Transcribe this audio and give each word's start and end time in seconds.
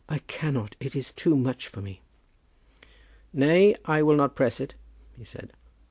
I 0.09 0.17
cannot. 0.17 0.75
It 0.79 0.95
is 0.95 1.11
too 1.11 1.35
much 1.37 1.67
for 1.67 1.79
me." 1.79 2.01
"Nay; 3.31 3.75
I 3.85 4.01
will 4.01 4.15
not 4.15 4.35
press 4.35 4.59
it," 4.59 4.73
he 5.15 5.23
said. 5.23 5.53